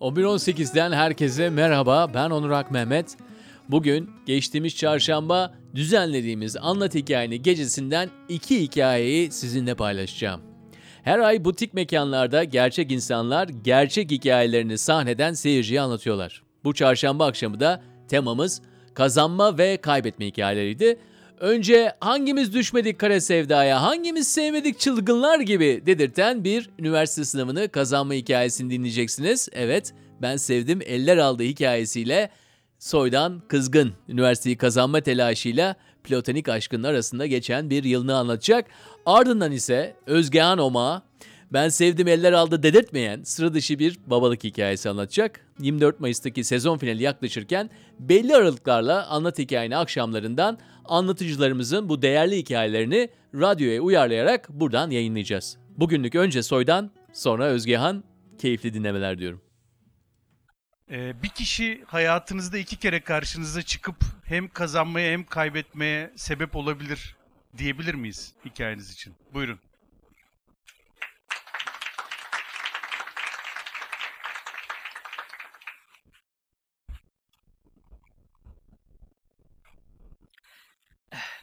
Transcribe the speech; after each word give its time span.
11.18'den 0.00 0.92
herkese 0.92 1.50
merhaba. 1.50 2.14
Ben 2.14 2.30
Onurak 2.30 2.70
Mehmet. 2.70 3.16
Bugün 3.68 4.10
geçtiğimiz 4.26 4.76
çarşamba 4.76 5.54
düzenlediğimiz 5.74 6.56
Anlat 6.56 6.94
Hikayeni 6.94 7.42
gecesinden 7.42 8.10
iki 8.28 8.62
hikayeyi 8.62 9.32
sizinle 9.32 9.74
paylaşacağım. 9.74 10.40
Her 11.02 11.18
ay 11.18 11.44
butik 11.44 11.74
mekanlarda 11.74 12.44
gerçek 12.44 12.92
insanlar 12.92 13.48
gerçek 13.48 14.10
hikayelerini 14.10 14.78
sahneden 14.78 15.32
seyirciye 15.32 15.80
anlatıyorlar. 15.80 16.42
Bu 16.64 16.74
çarşamba 16.74 17.26
akşamı 17.26 17.60
da 17.60 17.82
temamız 18.08 18.62
kazanma 18.94 19.58
ve 19.58 19.76
kaybetme 19.76 20.26
hikayeleriydi. 20.26 20.98
Önce 21.40 21.92
hangimiz 22.00 22.54
düşmedik 22.54 22.98
kara 22.98 23.20
sevdaya, 23.20 23.82
hangimiz 23.82 24.28
sevmedik 24.28 24.78
çılgınlar 24.78 25.40
gibi 25.40 25.82
dedirten 25.86 26.44
bir 26.44 26.70
üniversite 26.78 27.24
sınavını 27.24 27.68
kazanma 27.68 28.14
hikayesini 28.14 28.70
dinleyeceksiniz. 28.70 29.48
Evet, 29.52 29.94
ben 30.22 30.36
sevdim 30.36 30.80
eller 30.86 31.16
aldı 31.16 31.42
hikayesiyle 31.42 32.30
soydan 32.78 33.42
kızgın 33.48 33.92
üniversiteyi 34.08 34.56
kazanma 34.56 35.00
telaşıyla 35.00 35.76
platonik 36.04 36.48
aşkının 36.48 36.82
arasında 36.82 37.26
geçen 37.26 37.70
bir 37.70 37.84
yılını 37.84 38.16
anlatacak. 38.16 38.64
Ardından 39.06 39.52
ise 39.52 39.96
Özgehan 40.06 40.58
Oma, 40.58 41.02
ben 41.52 41.68
sevdim 41.68 42.08
eller 42.08 42.32
aldı 42.32 42.62
dedirtmeyen 42.62 43.22
sıra 43.22 43.54
dışı 43.54 43.78
bir 43.78 43.98
babalık 44.06 44.44
hikayesi 44.44 44.90
anlatacak. 44.90 45.46
24 45.58 46.00
Mayıs'taki 46.00 46.44
sezon 46.44 46.78
finali 46.78 47.02
yaklaşırken 47.02 47.70
belli 47.98 48.36
aralıklarla 48.36 49.06
anlat 49.06 49.38
hikayeni 49.38 49.76
akşamlarından 49.76 50.58
anlatıcılarımızın 50.84 51.88
bu 51.88 52.02
değerli 52.02 52.36
hikayelerini 52.36 53.10
radyoya 53.34 53.80
uyarlayarak 53.80 54.48
buradan 54.48 54.90
yayınlayacağız. 54.90 55.58
Bugünlük 55.76 56.14
önce 56.14 56.42
Soy'dan 56.42 56.90
sonra 57.12 57.44
Özgehan 57.44 58.04
keyifli 58.38 58.74
dinlemeler 58.74 59.18
diyorum. 59.18 59.42
Ee, 60.90 61.22
bir 61.22 61.28
kişi 61.28 61.84
hayatınızda 61.86 62.58
iki 62.58 62.76
kere 62.76 63.00
karşınıza 63.00 63.62
çıkıp 63.62 63.96
hem 64.24 64.48
kazanmaya 64.48 65.12
hem 65.12 65.24
kaybetmeye 65.24 66.12
sebep 66.16 66.56
olabilir 66.56 67.16
diyebilir 67.58 67.94
miyiz 67.94 68.34
hikayeniz 68.44 68.92
için? 68.92 69.14
Buyurun. 69.34 69.58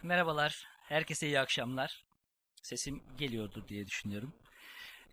Merhabalar, 0.02 0.66
herkese 0.88 1.26
iyi 1.26 1.40
akşamlar. 1.40 2.04
Sesim 2.62 3.02
geliyordu 3.18 3.64
diye 3.68 3.86
düşünüyorum. 3.86 4.32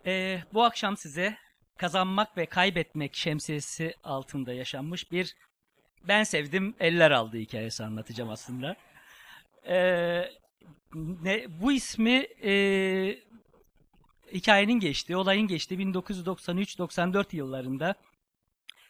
Ee, 0.06 0.42
bu 0.52 0.64
akşam 0.64 0.96
size 0.96 1.36
kazanmak 1.78 2.36
ve 2.36 2.46
kaybetmek 2.46 3.16
şemsiyesi 3.16 3.94
altında 4.04 4.52
yaşanmış 4.52 5.12
bir 5.12 5.36
ben 6.08 6.22
sevdim 6.22 6.74
eller 6.80 7.10
aldı 7.10 7.36
hikayesi 7.36 7.84
anlatacağım 7.84 8.30
aslında. 8.30 8.76
Ee, 9.66 10.30
ne, 10.94 11.46
bu 11.60 11.72
ismi 11.72 12.26
e, 12.44 12.52
hikayenin 14.32 14.80
geçtiği, 14.80 15.16
olayın 15.16 15.48
geçtiği 15.48 15.78
1993-94 15.78 17.36
yıllarında 17.36 17.94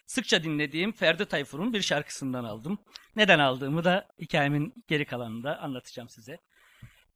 sıkça 0.06 0.42
dinlediğim 0.42 0.92
Ferdi 0.92 1.26
Tayfur'un 1.26 1.72
bir 1.72 1.80
şarkısından 1.80 2.44
aldım. 2.44 2.78
Neden 3.16 3.38
aldığımı 3.38 3.84
da 3.84 4.08
hikayemin 4.20 4.84
geri 4.88 5.04
kalanında 5.04 5.58
anlatacağım 5.58 6.08
size. 6.08 6.38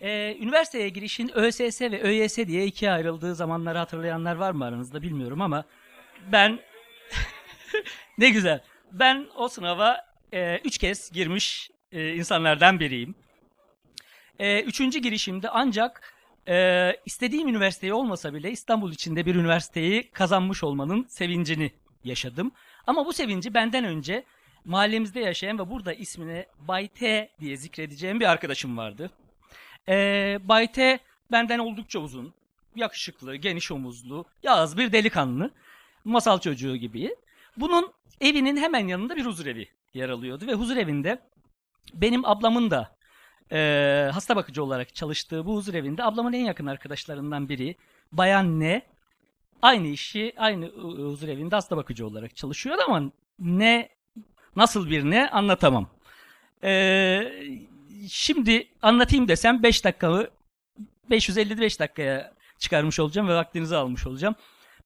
Ee, 0.00 0.36
üniversiteye 0.41 0.89
girişin 0.89 1.31
ÖSS 1.34 1.81
ve 1.81 2.03
ÖYS 2.03 2.36
diye 2.36 2.66
ikiye 2.66 2.91
ayrıldığı 2.91 3.34
zamanları 3.34 3.78
hatırlayanlar 3.78 4.36
var 4.36 4.53
mı 4.53 4.64
aranızda 4.64 5.03
bilmiyorum 5.03 5.41
ama 5.41 5.65
ben 6.32 6.60
ne 8.19 8.31
güzel. 8.31 8.62
Ben 8.93 9.26
o 9.37 9.49
sınava 9.49 10.06
e, 10.32 10.59
üç 10.65 10.78
kez 10.78 11.10
girmiş 11.10 11.70
e, 11.93 12.15
insanlardan 12.15 12.81
biriyim. 12.81 13.15
E, 14.38 14.62
üçüncü 14.62 14.99
girişimde 14.99 15.50
ancak 15.50 16.15
e, 16.49 16.97
istediğim 17.06 17.49
üniversiteyi 17.49 17.93
olmasa 17.93 18.34
bile 18.34 18.50
İstanbul 18.50 18.93
içinde 18.93 19.26
bir 19.26 19.34
üniversiteyi 19.34 20.10
kazanmış 20.10 20.65
olmanın 20.65 21.06
sevincini 21.09 21.72
yaşadım. 22.05 22.53
Ama 22.88 23.06
bu 23.06 23.12
sevinci 23.12 23.54
benden 23.54 23.84
önce 23.84 24.25
mahallemizde 24.65 25.21
yaşayan 25.21 25.59
ve 25.59 25.71
burada 25.71 25.93
ismini 25.93 26.47
Bay 26.69 26.88
T 26.88 27.31
diye 27.41 27.56
zikredeceğim 27.56 28.21
bir 28.21 28.31
arkadaşım 28.31 28.76
vardı. 28.76 29.10
Ee, 29.88 30.38
Bay 30.44 30.72
T 30.72 30.99
benden 31.32 31.59
oldukça 31.59 31.99
uzun, 31.99 32.34
yakışıklı, 32.76 33.37
geniş 33.37 33.72
omuzlu, 33.72 34.25
yağız 34.43 34.78
bir 34.78 34.93
delikanlı, 34.93 35.50
masal 36.04 36.38
çocuğu 36.41 36.76
gibi. 36.76 37.16
Bunun 37.56 37.93
evinin 38.21 38.56
hemen 38.56 38.88
yanında 38.88 39.16
bir 39.16 39.25
huzurevi 39.25 39.69
yer 39.94 40.09
alıyordu 40.09 40.47
ve 40.47 40.55
huzurevinde 40.55 41.19
benim 41.94 42.25
ablamın 42.25 42.70
da 42.70 42.97
e, 43.53 44.10
hasta 44.12 44.37
bakıcı 44.37 44.65
olarak 44.65 44.94
çalıştığı 44.94 45.47
bu 45.47 45.56
huzurevinde 45.56 46.05
ablamın 46.05 46.32
en 46.32 46.44
yakın 46.44 46.66
arkadaşlarından 46.66 47.49
biri 47.49 47.76
Bayan 48.12 48.60
Ne 48.60 48.82
aynı 49.62 49.86
işi 49.86 50.32
aynı 50.36 50.66
huzurevinde 50.66 51.54
hasta 51.54 51.76
bakıcı 51.76 52.06
olarak 52.06 52.36
çalışıyor 52.36 52.76
ama 52.86 53.10
ne 53.38 53.88
nasıl 54.56 54.91
bir 54.91 55.04
ne 55.04 55.30
anlatamam. 55.30 55.88
Ee, 56.64 57.32
şimdi 58.08 58.69
anlatayım 58.82 59.28
desem 59.28 59.62
5 59.62 59.84
dakikamı 59.84 60.26
555 61.10 61.80
dakikaya 61.80 62.32
çıkarmış 62.58 63.00
olacağım 63.00 63.28
ve 63.28 63.34
vaktinizi 63.34 63.76
almış 63.76 64.06
olacağım. 64.06 64.34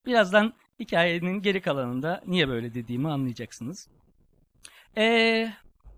Birazdan 0.05 0.53
hikayenin 0.79 1.41
geri 1.41 1.61
kalanında 1.61 2.23
niye 2.27 2.47
böyle 2.49 2.73
dediğimi 2.73 3.09
anlayacaksınız. 3.09 3.87
Ee, 4.97 5.53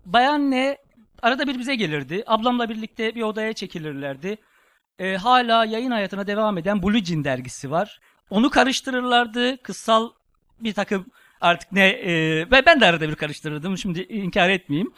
bayan 0.06 0.50
ne 0.50 0.78
arada 1.22 1.46
bir 1.46 1.58
bize 1.58 1.74
gelirdi. 1.74 2.24
Ablamla 2.26 2.68
birlikte 2.68 3.14
bir 3.14 3.22
odaya 3.22 3.52
çekilirlerdi. 3.52 4.38
Ee, 4.98 5.16
hala 5.16 5.64
yayın 5.64 5.90
hayatına 5.90 6.26
devam 6.26 6.58
eden 6.58 6.82
Blue 6.82 7.04
Jean 7.04 7.24
dergisi 7.24 7.70
var. 7.70 8.00
Onu 8.30 8.50
karıştırırlardı. 8.50 9.62
Kıssal 9.62 10.10
bir 10.60 10.72
takım 10.72 11.06
artık 11.40 11.72
ne 11.72 11.88
e, 11.88 12.46
ben 12.50 12.80
de 12.80 12.86
arada 12.86 13.08
bir 13.08 13.14
karıştırırdım. 13.14 13.78
Şimdi 13.78 14.00
inkar 14.00 14.48
etmeyeyim. 14.48 14.92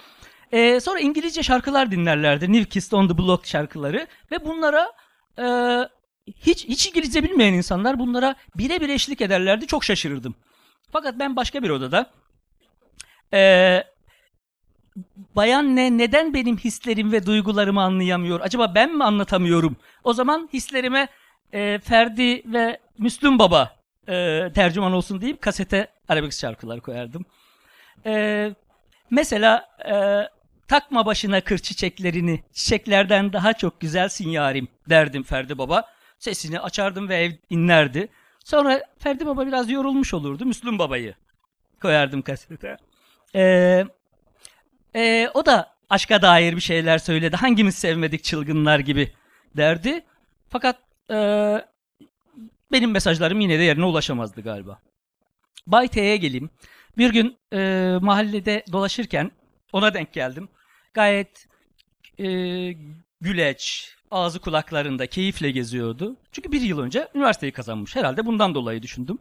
E, 0.52 0.80
sonra 0.80 1.00
İngilizce 1.00 1.42
şarkılar 1.42 1.90
dinlerlerdi. 1.90 2.52
New 2.52 2.68
Kids 2.68 2.94
on 2.94 3.08
the 3.08 3.18
Block 3.18 3.46
şarkıları 3.46 4.06
ve 4.30 4.44
bunlara 4.44 4.92
e, 5.38 5.44
hiç 6.26 6.64
hiç 6.64 6.86
İngilizce 6.86 7.22
bilmeyen 7.22 7.52
insanlar 7.52 7.98
bunlara 7.98 8.34
birebir 8.56 8.88
eşlik 8.88 9.20
ederlerdi. 9.20 9.66
Çok 9.66 9.84
şaşırırdım. 9.84 10.34
Fakat 10.92 11.18
ben 11.18 11.36
başka 11.36 11.62
bir 11.62 11.70
odada 11.70 12.10
e, 13.34 13.82
bayan 15.36 15.76
ne 15.76 15.98
neden 15.98 16.34
benim 16.34 16.56
hislerim 16.56 17.12
ve 17.12 17.26
duygularımı 17.26 17.82
anlayamıyor? 17.82 18.40
Acaba 18.40 18.72
ben 18.74 18.96
mi 18.96 19.04
anlatamıyorum? 19.04 19.76
O 20.04 20.12
zaman 20.12 20.48
hislerime 20.52 21.08
e, 21.52 21.78
Ferdi 21.78 22.52
ve 22.52 22.78
Müslüm 22.98 23.38
Baba 23.38 23.76
e, 24.08 24.48
tercüman 24.54 24.92
olsun 24.92 25.20
deyip 25.20 25.42
kasete 25.42 25.88
arabesk 26.08 26.40
şarkılar 26.40 26.80
koyardım. 26.80 27.24
E, 28.06 28.50
mesela 29.10 29.68
e, 29.90 29.94
takma 30.68 31.06
başına 31.06 31.40
kır 31.40 31.58
çiçeklerini, 31.58 32.42
çiçeklerden 32.52 33.32
daha 33.32 33.52
çok 33.52 33.80
güzelsin 33.80 34.28
yarim 34.28 34.68
derdim 34.88 35.22
Ferdi 35.22 35.58
Baba. 35.58 35.84
Sesini 36.18 36.60
açardım 36.60 37.08
ve 37.08 37.16
ev 37.16 37.32
inlerdi. 37.50 38.08
Sonra 38.44 38.82
Ferdi 38.98 39.26
Baba 39.26 39.46
biraz 39.46 39.70
yorulmuş 39.70 40.14
olurdu. 40.14 40.44
Müslüm 40.46 40.78
Baba'yı 40.78 41.14
koyardım 41.82 42.22
kasete. 42.22 42.76
E, 43.34 43.84
e, 44.94 45.28
o 45.34 45.46
da 45.46 45.74
aşka 45.90 46.22
dair 46.22 46.56
bir 46.56 46.60
şeyler 46.60 46.98
söyledi. 46.98 47.36
Hangimiz 47.36 47.74
sevmedik 47.74 48.24
çılgınlar 48.24 48.78
gibi 48.78 49.12
derdi. 49.56 50.04
Fakat 50.48 50.76
e, 51.10 51.16
benim 52.72 52.90
mesajlarım 52.90 53.40
yine 53.40 53.58
de 53.58 53.62
yerine 53.62 53.84
ulaşamazdı 53.84 54.40
galiba. 54.40 54.80
Bay 55.66 55.88
T'ye 55.88 56.16
geleyim. 56.16 56.50
Bir 56.98 57.12
gün 57.12 57.38
e, 57.52 57.58
mahallede 58.00 58.64
dolaşırken 58.72 59.30
ona 59.72 59.94
denk 59.94 60.12
geldim. 60.12 60.48
Gayet 60.94 61.48
e, 62.18 62.26
güleç, 63.20 63.94
ağzı 64.10 64.40
kulaklarında 64.40 65.06
keyifle 65.06 65.50
geziyordu. 65.50 66.16
Çünkü 66.32 66.52
bir 66.52 66.60
yıl 66.60 66.78
önce 66.78 67.08
üniversiteyi 67.14 67.52
kazanmış. 67.52 67.96
Herhalde 67.96 68.26
bundan 68.26 68.54
dolayı 68.54 68.82
düşündüm. 68.82 69.18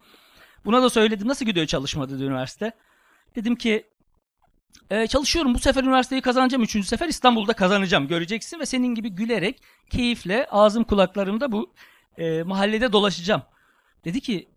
Buna 0.66 0.82
da 0.82 0.90
söyledim. 0.90 1.28
Nasıl 1.28 1.46
gidiyor 1.46 1.66
çalışma 1.66 2.08
üniversite. 2.10 2.72
Dedim 3.36 3.56
ki 3.56 3.84
e, 4.90 5.08
çalışıyorum 5.08 5.54
bu 5.54 5.60
sefer 5.60 5.84
üniversiteyi 5.84 6.22
kazanacağım. 6.22 6.64
Üçüncü 6.64 6.88
sefer 6.88 7.08
İstanbul'da 7.08 7.54
kazanacağım. 7.54 8.08
Göreceksin 8.08 8.60
ve 8.60 8.66
senin 8.66 8.96
gibi 8.96 9.10
gülerek 9.10 9.62
keyifle 9.90 10.48
ağzım 10.52 10.84
kulaklarımda 10.84 11.52
bu 11.52 11.74
e, 12.18 12.44
mahallede 12.44 12.92
dolaşacağım. 12.92 13.42
Dedi 14.06 14.22
ki 14.22 14.48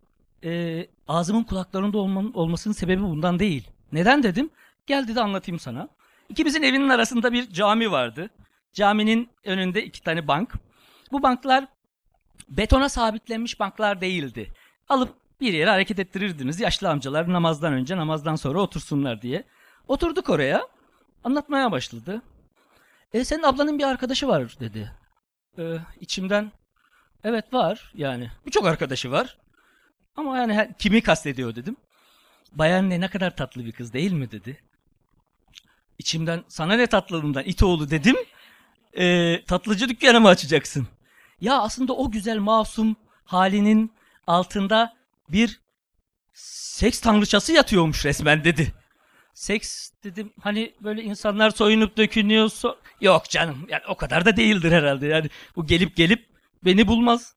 e, 0.44 0.86
ağzımın 1.08 1.42
kulaklarında 1.42 1.98
olmanın, 1.98 2.32
olmasının 2.32 2.74
sebebi 2.74 3.02
bundan 3.02 3.38
değil. 3.38 3.68
Neden 3.92 4.22
dedim. 4.22 4.50
Gel 4.86 5.08
dedi 5.08 5.20
anlatayım 5.20 5.58
sana. 5.58 5.88
İkimizin 6.28 6.62
evinin 6.62 6.88
arasında 6.88 7.32
bir 7.32 7.50
cami 7.52 7.90
vardı. 7.90 8.30
Caminin 8.72 9.28
önünde 9.44 9.84
iki 9.84 10.02
tane 10.02 10.28
bank. 10.28 10.52
Bu 11.12 11.22
banklar 11.22 11.66
betona 12.48 12.88
sabitlenmiş 12.88 13.60
banklar 13.60 14.00
değildi. 14.00 14.52
Alıp 14.88 15.14
bir 15.40 15.52
yere 15.52 15.70
hareket 15.70 15.98
ettirirdiniz. 15.98 16.60
Yaşlı 16.60 16.90
amcalar 16.90 17.32
namazdan 17.32 17.72
önce 17.72 17.96
namazdan 17.96 18.36
sonra 18.36 18.60
otursunlar 18.60 19.22
diye. 19.22 19.44
Oturduk 19.88 20.28
oraya. 20.30 20.68
Anlatmaya 21.24 21.72
başladı. 21.72 22.22
E 23.12 23.24
senin 23.24 23.42
ablanın 23.42 23.78
bir 23.78 23.84
arkadaşı 23.84 24.28
var 24.28 24.56
dedi. 24.60 24.92
E, 25.58 25.76
içimden 26.00 26.52
evet 27.24 27.52
var 27.52 27.92
yani. 27.94 28.30
Birçok 28.46 28.66
arkadaşı 28.66 29.10
var. 29.10 29.38
Ama 30.16 30.38
yani 30.38 30.54
her- 30.54 30.78
kimi 30.78 31.02
kastediyor 31.02 31.54
dedim. 31.56 31.76
Bayan 32.52 32.90
ne 32.90 33.00
ne 33.00 33.08
kadar 33.08 33.36
tatlı 33.36 33.64
bir 33.64 33.72
kız 33.72 33.92
değil 33.92 34.12
mi 34.12 34.30
dedi. 34.30 34.62
İçimden 35.98 36.44
sana 36.48 36.74
ne 36.74 36.86
tatlılığından 36.86 37.44
it 37.44 37.62
oğlu 37.62 37.90
dedim. 37.90 38.16
E, 38.98 39.36
tatlıcı 39.44 39.88
dükkanı 39.88 40.20
mı 40.20 40.28
açacaksın? 40.28 40.88
Ya 41.40 41.58
aslında 41.58 41.92
o 41.92 42.10
güzel 42.10 42.38
masum 42.38 42.96
halinin 43.24 43.92
altında 44.26 44.96
bir 45.28 45.60
seks 46.34 47.00
tanrıçası 47.00 47.52
yatıyormuş 47.52 48.04
resmen 48.04 48.44
dedi. 48.44 48.72
Seks 49.40 49.90
dedim 50.04 50.32
hani 50.40 50.72
böyle 50.80 51.02
insanlar 51.02 51.50
soyunup 51.50 51.96
dökünüyor. 51.96 52.44
so- 52.48 52.76
Yok 53.00 53.30
canım 53.30 53.66
yani 53.68 53.82
o 53.88 53.94
kadar 53.96 54.24
da 54.24 54.36
değildir 54.36 54.72
herhalde. 54.72 55.06
Yani 55.06 55.30
bu 55.56 55.66
gelip 55.66 55.96
gelip 55.96 56.26
beni 56.64 56.88
bulmaz. 56.88 57.34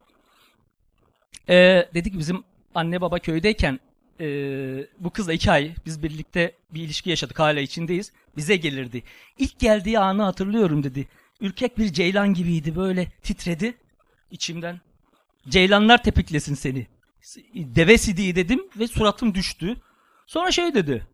Ee, 1.49 1.89
dedi 1.93 2.11
ki 2.11 2.19
bizim 2.19 2.43
anne 2.75 3.01
baba 3.01 3.19
köydeyken 3.19 3.79
ee, 4.19 4.87
bu 4.99 5.09
kızla 5.09 5.33
iki 5.33 5.51
ay 5.51 5.71
biz 5.85 6.03
birlikte 6.03 6.55
bir 6.73 6.81
ilişki 6.81 7.09
yaşadık 7.09 7.39
hala 7.39 7.59
içindeyiz. 7.59 8.11
Bize 8.37 8.55
gelirdi. 8.55 9.03
İlk 9.37 9.59
geldiği 9.59 9.99
anı 9.99 10.23
hatırlıyorum 10.23 10.83
dedi. 10.83 11.07
Ürkek 11.41 11.77
bir 11.77 11.93
ceylan 11.93 12.33
gibiydi 12.33 12.75
böyle 12.75 13.07
titredi 13.23 13.73
içimden. 14.31 14.81
Ceylanlar 15.49 16.03
tepiklesin 16.03 16.55
seni. 16.55 16.87
Deve 17.55 17.97
sidiği 17.97 18.35
dedim 18.35 18.67
ve 18.79 18.87
suratım 18.87 19.35
düştü. 19.35 19.77
Sonra 20.27 20.51
şey 20.51 20.73
dedi. 20.75 21.12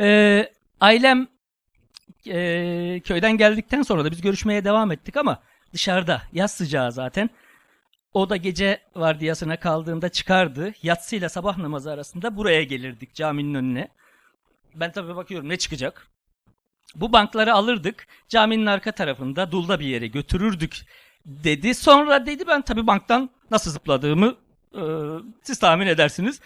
Ee, 0.00 0.52
ailem 0.80 1.28
ee, 2.26 3.00
köyden 3.04 3.36
geldikten 3.36 3.82
sonra 3.82 4.04
da 4.04 4.10
biz 4.10 4.20
görüşmeye 4.20 4.64
devam 4.64 4.92
ettik 4.92 5.16
ama 5.16 5.42
dışarıda 5.72 6.22
yaz 6.32 6.52
sıcağı 6.52 6.92
zaten. 6.92 7.30
O 8.14 8.30
da 8.30 8.36
gece 8.36 8.80
vardiyasına 8.96 9.60
kaldığında 9.60 10.08
çıkardı. 10.08 10.72
Yatsıyla 10.82 11.28
sabah 11.28 11.58
namazı 11.58 11.90
arasında 11.90 12.36
buraya 12.36 12.62
gelirdik 12.62 13.14
caminin 13.14 13.54
önüne. 13.54 13.88
Ben 14.74 14.92
tabii 14.92 15.16
bakıyorum 15.16 15.48
ne 15.48 15.56
çıkacak. 15.56 16.06
Bu 16.94 17.12
bankları 17.12 17.54
alırdık. 17.54 18.06
Caminin 18.28 18.66
arka 18.66 18.92
tarafında 18.92 19.52
dulda 19.52 19.80
bir 19.80 19.86
yere 19.86 20.06
götürürdük 20.06 20.80
dedi. 21.26 21.74
Sonra 21.74 22.26
dedi 22.26 22.46
ben 22.46 22.62
tabii 22.62 22.86
banktan 22.86 23.30
nasıl 23.50 23.70
zıpladığımı 23.70 24.36
e, 24.74 24.82
siz 25.42 25.58
tahmin 25.58 25.86
edersiniz. 25.86 26.40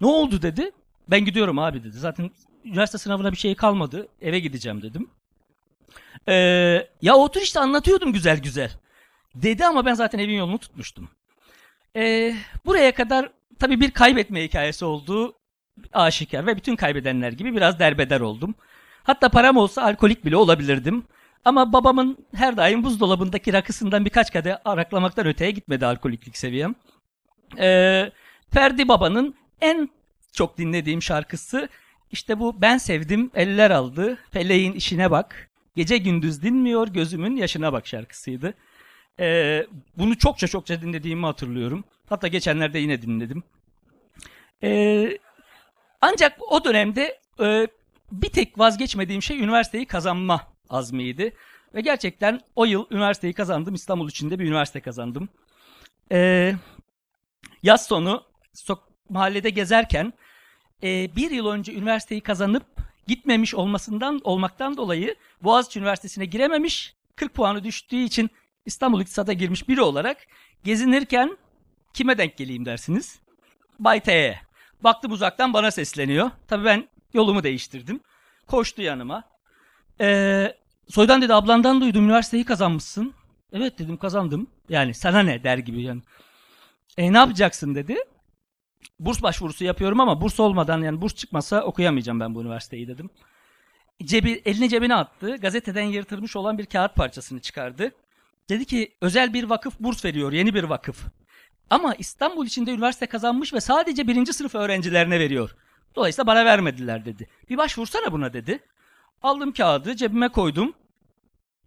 Ne 0.00 0.06
oldu 0.06 0.42
dedi. 0.42 0.70
Ben 1.08 1.24
gidiyorum 1.24 1.58
abi 1.58 1.84
dedi. 1.84 1.98
Zaten 1.98 2.30
üniversite 2.66 2.98
sınavına 2.98 3.32
bir 3.32 3.36
şey 3.36 3.54
kalmadı. 3.54 4.08
Eve 4.20 4.38
gideceğim 4.38 4.82
dedim. 4.82 5.10
Ee, 6.28 6.88
ya 7.02 7.16
otur 7.16 7.40
işte 7.40 7.60
anlatıyordum 7.60 8.12
güzel 8.12 8.38
güzel. 8.38 8.70
Dedi 9.34 9.66
ama 9.66 9.86
ben 9.86 9.94
zaten 9.94 10.18
evin 10.18 10.34
yolunu 10.34 10.58
tutmuştum. 10.58 11.08
Ee, 11.96 12.34
buraya 12.66 12.94
kadar 12.94 13.30
tabii 13.58 13.80
bir 13.80 13.90
kaybetme 13.90 14.44
hikayesi 14.44 14.84
olduğu 14.84 15.34
aşikar 15.92 16.46
ve 16.46 16.56
bütün 16.56 16.76
kaybedenler 16.76 17.32
gibi 17.32 17.56
biraz 17.56 17.78
derbeder 17.78 18.20
oldum. 18.20 18.54
Hatta 19.02 19.28
param 19.28 19.56
olsa 19.56 19.82
alkolik 19.82 20.24
bile 20.24 20.36
olabilirdim. 20.36 21.04
Ama 21.44 21.72
babamın 21.72 22.26
her 22.34 22.56
daim 22.56 22.84
buzdolabındaki 22.84 23.52
rakısından 23.52 24.04
birkaç 24.04 24.32
kadeh 24.32 24.56
araklamaktan 24.64 25.26
öteye 25.26 25.50
gitmedi 25.50 25.86
alkoliklik 25.86 26.36
seviyem. 26.36 26.74
Ee, 27.58 28.12
Ferdi 28.50 28.88
Baba'nın 28.88 29.34
en 29.60 29.90
çok 30.32 30.58
dinlediğim 30.58 31.02
şarkısı 31.02 31.68
işte 32.10 32.38
bu 32.38 32.60
Ben 32.60 32.78
Sevdim 32.78 33.30
Eller 33.34 33.70
Aldı 33.70 34.18
Feleğin 34.30 34.72
işine 34.72 35.10
bak 35.10 35.50
Gece 35.76 35.96
gündüz 35.98 36.42
dinmiyor 36.42 36.88
gözümün 36.88 37.36
yaşına 37.36 37.72
bak 37.72 37.86
şarkısıydı. 37.86 38.54
Ee, 39.20 39.66
bunu 39.98 40.18
çokça 40.18 40.48
çokça 40.48 40.82
dinlediğimi 40.82 41.26
hatırlıyorum. 41.26 41.84
Hatta 42.08 42.28
geçenlerde 42.28 42.78
yine 42.78 43.02
dinledim. 43.02 43.42
Ee, 44.62 45.18
ancak 46.00 46.52
o 46.52 46.64
dönemde 46.64 47.20
e, 47.40 47.66
bir 48.12 48.28
tek 48.28 48.58
vazgeçmediğim 48.58 49.22
şey 49.22 49.40
üniversiteyi 49.40 49.86
kazanma 49.86 50.42
azmiydi. 50.70 51.32
Ve 51.74 51.80
gerçekten 51.80 52.40
o 52.54 52.64
yıl 52.64 52.86
üniversiteyi 52.90 53.32
kazandım. 53.32 53.74
İstanbul 53.74 54.08
içinde 54.08 54.38
bir 54.38 54.44
üniversite 54.44 54.80
kazandım. 54.80 55.28
Ee, 56.12 56.54
yaz 57.62 57.86
sonu 57.86 58.24
sok- 58.54 58.88
mahallede 59.08 59.50
gezerken 59.50 60.12
e, 60.82 61.16
bir 61.16 61.30
yıl 61.30 61.46
önce 61.46 61.74
üniversiteyi 61.74 62.20
kazanıp 62.20 62.66
gitmemiş 63.06 63.54
olmasından 63.54 64.20
olmaktan 64.24 64.76
dolayı 64.76 65.14
Boğaziçi 65.42 65.78
Üniversitesi'ne 65.78 66.24
girememiş, 66.24 66.94
40 67.16 67.34
puanı 67.34 67.64
düştüğü 67.64 68.02
için 68.02 68.30
İstanbul 68.66 69.00
İktisat'a 69.00 69.32
girmiş 69.32 69.68
biri 69.68 69.80
olarak 69.82 70.16
gezinirken 70.64 71.36
kime 71.94 72.18
denk 72.18 72.36
geleyim 72.36 72.64
dersiniz? 72.64 73.18
Bay 73.78 74.00
T'ye. 74.00 74.40
Baktım 74.84 75.12
uzaktan 75.12 75.52
bana 75.52 75.70
sesleniyor. 75.70 76.30
Tabii 76.48 76.64
ben 76.64 76.88
yolumu 77.14 77.42
değiştirdim. 77.42 78.00
Koştu 78.46 78.82
yanıma. 78.82 79.22
Ee, 80.00 80.56
Soydan 80.88 81.22
dedi 81.22 81.34
ablandan 81.34 81.80
duydum 81.80 82.04
üniversiteyi 82.04 82.44
kazanmışsın. 82.44 83.14
Evet 83.52 83.78
dedim 83.78 83.96
kazandım. 83.96 84.46
Yani 84.68 84.94
sana 84.94 85.20
ne 85.20 85.44
der 85.44 85.58
gibi 85.58 85.82
yani. 85.82 86.02
E 86.98 87.12
ne 87.12 87.16
yapacaksın 87.18 87.74
dedi. 87.74 87.96
Burs 89.00 89.22
başvurusu 89.22 89.64
yapıyorum 89.64 90.00
ama 90.00 90.20
burs 90.20 90.40
olmadan 90.40 90.82
yani 90.82 91.00
burs 91.00 91.14
çıkmasa 91.14 91.62
okuyamayacağım 91.62 92.20
ben 92.20 92.34
bu 92.34 92.42
üniversiteyi 92.42 92.88
dedim. 92.88 93.10
Cebi, 94.04 94.42
elini 94.44 94.68
cebine 94.68 94.94
attı. 94.94 95.36
Gazeteden 95.36 95.82
yırtılmış 95.82 96.36
olan 96.36 96.58
bir 96.58 96.66
kağıt 96.66 96.94
parçasını 96.94 97.40
çıkardı. 97.40 97.92
Dedi 98.48 98.64
ki 98.64 98.92
özel 99.00 99.34
bir 99.34 99.44
vakıf 99.44 99.80
burs 99.80 100.04
veriyor. 100.04 100.32
Yeni 100.32 100.54
bir 100.54 100.64
vakıf. 100.64 101.06
Ama 101.70 101.94
İstanbul 101.94 102.46
içinde 102.46 102.70
üniversite 102.70 103.06
kazanmış 103.06 103.54
ve 103.54 103.60
sadece 103.60 104.08
birinci 104.08 104.32
sınıf 104.32 104.54
öğrencilerine 104.54 105.20
veriyor. 105.20 105.56
Dolayısıyla 105.96 106.26
bana 106.26 106.44
vermediler 106.44 107.04
dedi. 107.04 107.28
Bir 107.50 107.56
başvursana 107.56 108.12
buna 108.12 108.32
dedi. 108.32 108.58
Aldım 109.22 109.52
kağıdı 109.52 109.96
cebime 109.96 110.28
koydum. 110.28 110.74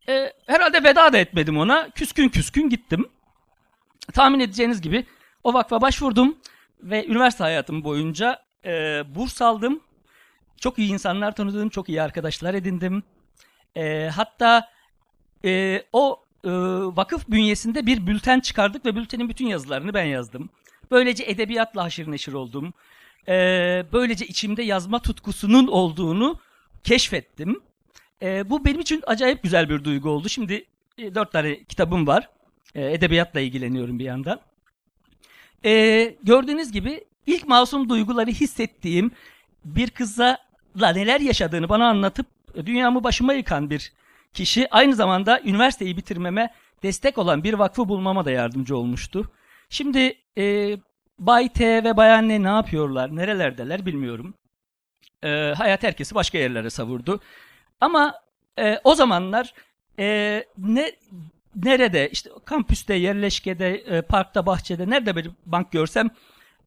E, 0.10 0.34
herhalde 0.48 0.84
veda 0.84 1.14
da 1.14 1.18
etmedim 1.18 1.58
ona. 1.58 1.90
Küskün 1.90 2.30
küskün 2.30 2.70
gittim. 2.70 3.10
Tahmin 4.14 4.40
edeceğiniz 4.40 4.82
gibi 4.82 5.06
o 5.44 5.54
vakfa 5.54 5.82
başvurdum 5.82 6.38
ve 6.82 7.08
üniversite 7.08 7.44
hayatım 7.44 7.84
boyunca 7.84 8.40
e, 8.66 9.04
burs 9.16 9.42
aldım. 9.42 9.80
Çok 10.58 10.80
iyi 10.80 10.92
insanlar 10.92 11.36
tanıdım, 11.36 11.70
çok 11.70 11.90
iyi 11.90 12.02
arkadaşlar 12.02 12.54
edindim. 12.54 13.04
E, 13.76 14.10
hatta 14.16 14.70
e, 15.46 15.84
o 15.94 16.24
e, 16.44 16.50
vakıf 16.96 17.30
bünyesinde 17.30 17.86
bir 17.86 18.08
bülten 18.08 18.40
çıkardık 18.40 18.86
ve 18.86 18.96
bültenin 18.96 19.30
bütün 19.30 19.48
yazılarını 19.48 19.94
ben 19.94 20.04
yazdım. 20.04 20.50
Böylece 20.92 21.24
edebiyatla 21.24 21.84
haşır 21.84 22.12
neşir 22.12 22.34
oldum. 22.34 22.74
E, 23.28 23.34
böylece 23.94 24.26
içimde 24.26 24.64
yazma 24.64 25.00
tutkusunun 25.00 25.68
olduğunu 25.68 26.40
keşfettim. 26.84 27.62
E, 28.22 28.50
bu 28.50 28.66
benim 28.66 28.80
için 28.80 29.04
acayip 29.08 29.44
güzel 29.44 29.70
bir 29.70 29.84
duygu 29.84 30.10
oldu. 30.10 30.30
Şimdi 30.30 30.66
e, 30.98 31.16
dört 31.16 31.32
tane 31.32 31.64
kitabım 31.64 32.08
var. 32.08 32.30
E, 32.76 32.92
edebiyatla 32.92 33.40
ilgileniyorum 33.40 34.00
bir 34.00 34.06
yandan. 34.06 34.40
E, 35.66 36.16
gördüğünüz 36.24 36.72
gibi 36.72 37.04
ilk 37.28 37.48
masum 37.48 37.90
duyguları 37.90 38.30
hissettiğim 38.30 39.12
bir 39.66 39.90
kızla 39.90 40.38
neler 40.76 41.20
yaşadığını 41.20 41.70
bana 41.70 41.88
anlatıp 41.88 42.26
dünyamı 42.56 43.04
başıma 43.04 43.34
yıkan 43.34 43.70
bir 43.70 43.94
kişi 44.34 44.68
aynı 44.72 44.96
zamanda 44.96 45.42
üniversiteyi 45.42 45.98
bitirmeme 45.98 46.54
destek 46.84 47.18
olan 47.18 47.44
bir 47.44 47.54
vakfı 47.54 47.90
bulmama 47.90 48.26
da 48.26 48.32
yardımcı 48.32 48.78
olmuştu. 48.78 49.32
Şimdi 49.70 50.18
e, 50.38 50.78
Bay 51.20 51.50
T 51.50 51.84
ve 51.84 51.98
Bayan 51.98 52.30
N 52.30 52.44
ne 52.44 52.48
yapıyorlar, 52.48 53.16
nerelerdeler 53.16 53.86
bilmiyorum. 53.86 54.34
E, 55.24 55.54
hayat 55.58 55.84
herkesi 55.84 56.16
başka 56.16 56.38
yerlere 56.38 56.70
savurdu. 56.70 57.20
Ama 57.82 58.14
e, 58.60 58.80
o 58.84 58.96
zamanlar 58.96 59.54
e, 60.00 60.44
ne 60.58 60.92
nerede 61.64 62.10
işte 62.12 62.30
kampüste, 62.46 62.94
yerleşkede, 62.94 63.76
e, 63.76 64.02
parkta, 64.02 64.46
bahçede 64.46 64.90
nerede 64.90 65.16
bir 65.16 65.30
bank 65.46 65.72
görsem 65.72 66.10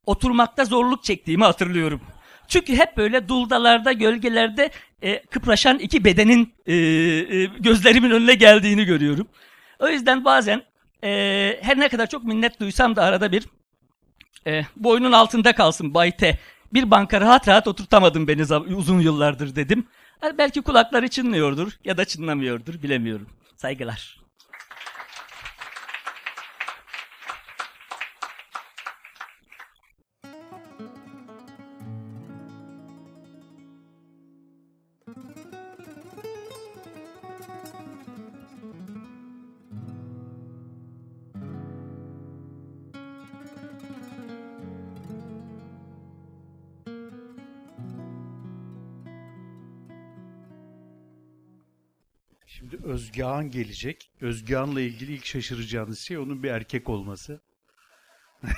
oturmakta 0.07 0.65
zorluk 0.65 1.05
çektiğimi 1.05 1.45
hatırlıyorum. 1.45 2.01
Çünkü 2.49 2.77
hep 2.77 2.97
böyle 2.97 3.29
duldalarda, 3.29 3.93
gölgelerde 3.93 4.71
e, 5.03 5.23
kıpraşan 5.23 5.79
iki 5.79 6.05
bedenin 6.05 6.55
e, 6.67 6.75
e, 6.75 7.45
gözlerimin 7.45 8.11
önüne 8.11 8.35
geldiğini 8.35 8.85
görüyorum. 8.85 9.29
O 9.79 9.89
yüzden 9.89 10.25
bazen 10.25 10.63
e, 11.05 11.09
her 11.63 11.81
ne 11.81 11.89
kadar 11.89 12.07
çok 12.07 12.25
minnet 12.25 12.61
duysam 12.61 12.97
da 12.97 13.05
arada 13.05 13.33
bir 13.33 13.47
e, 14.47 14.63
boynun 14.77 15.13
altında 15.13 15.53
kalsın 15.53 15.95
Bay 15.95 16.17
T. 16.17 16.39
Bir 16.73 16.91
banka 16.91 17.21
rahat 17.21 17.49
rahat 17.49 17.69
oturtamadım 17.69 18.29
beni 18.29 18.43
uzun 18.55 19.01
yıllardır 19.01 19.57
dedim. 19.57 19.87
Belki 20.39 20.63
kulakları 20.63 21.09
çınlıyordur 21.09 21.73
ya 21.85 21.97
da 21.97 22.05
çınlamıyordur 22.05 22.83
bilemiyorum. 22.83 23.27
Saygılar. 23.57 24.22
Şimdi 52.59 52.77
Özgehan 52.85 53.51
gelecek. 53.51 54.11
Özgehan'la 54.21 54.81
ilgili 54.81 55.13
ilk 55.15 55.27
şaşıracağınız 55.27 55.99
şey 55.99 56.19
onun 56.19 56.43
bir 56.43 56.51
erkek 56.51 56.89
olması. 56.89 57.41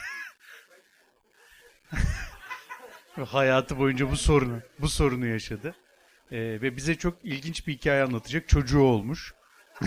Hayatı 3.26 3.78
boyunca 3.78 4.10
bu 4.10 4.16
sorunu, 4.16 4.60
bu 4.78 4.88
sorunu 4.88 5.26
yaşadı. 5.26 5.74
Ee, 6.30 6.38
ve 6.38 6.76
bize 6.76 6.94
çok 6.94 7.24
ilginç 7.24 7.66
bir 7.66 7.72
hikaye 7.72 8.02
anlatacak. 8.02 8.48
Çocuğu 8.48 8.80
olmuş. 8.80 9.34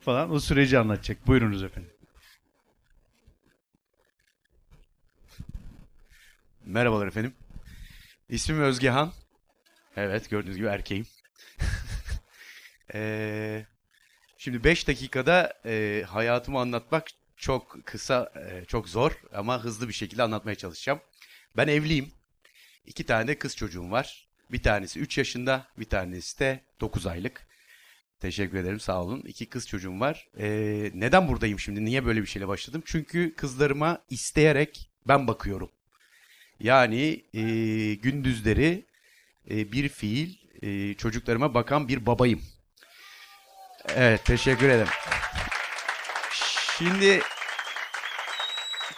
falan 0.00 0.30
o 0.30 0.40
süreci 0.40 0.78
anlatacak. 0.78 1.26
Buyurunuz 1.26 1.62
efendim. 1.62 1.92
Merhabalar 6.64 7.06
efendim. 7.06 7.34
İsmim 8.28 8.60
Özgehan. 8.60 9.12
Evet 9.96 10.30
gördüğünüz 10.30 10.56
gibi 10.56 10.66
erkeğim. 10.66 11.06
Eee, 12.94 13.66
şimdi 14.38 14.64
5 14.64 14.88
dakikada 14.88 15.54
eee, 15.64 16.02
hayatımı 16.02 16.58
anlatmak 16.60 17.08
çok 17.36 17.78
kısa, 17.86 18.32
eee, 18.36 18.64
çok 18.68 18.88
zor 18.88 19.12
ama 19.34 19.64
hızlı 19.64 19.88
bir 19.88 19.92
şekilde 19.92 20.22
anlatmaya 20.22 20.54
çalışacağım. 20.54 21.00
Ben 21.56 21.68
evliyim. 21.68 22.12
İki 22.86 23.06
tane 23.06 23.28
de 23.28 23.38
kız 23.38 23.56
çocuğum 23.56 23.90
var. 23.90 24.28
Bir 24.52 24.62
tanesi 24.62 25.00
3 25.00 25.18
yaşında, 25.18 25.66
bir 25.78 25.84
tanesi 25.84 26.38
de 26.38 26.60
9 26.80 27.06
aylık. 27.06 27.46
Teşekkür 28.20 28.58
ederim 28.58 28.80
sağ 28.80 29.02
olun. 29.02 29.22
İki 29.26 29.46
kız 29.46 29.68
çocuğum 29.68 30.00
var. 30.00 30.28
Eee, 30.38 30.90
neden 30.94 31.28
buradayım 31.28 31.60
şimdi? 31.60 31.84
Niye 31.84 32.04
böyle 32.06 32.22
bir 32.22 32.26
şeyle 32.26 32.48
başladım? 32.48 32.82
Çünkü 32.86 33.34
kızlarıma 33.36 34.02
isteyerek 34.10 34.90
ben 35.08 35.26
bakıyorum. 35.28 35.70
Yani 36.60 37.24
e, 37.34 37.42
gündüzleri 37.94 38.84
e, 39.50 39.72
bir 39.72 39.88
fiil 39.88 40.34
e, 40.62 40.94
çocuklarıma 40.94 41.54
bakan 41.54 41.88
bir 41.88 42.06
babayım. 42.06 42.42
Evet 43.88 44.24
teşekkür 44.24 44.68
ederim. 44.68 44.92
Şimdi 46.78 47.20